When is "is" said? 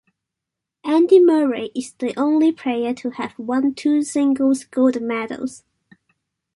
1.75-1.93